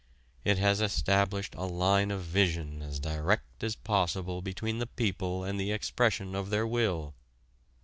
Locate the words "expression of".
5.71-6.49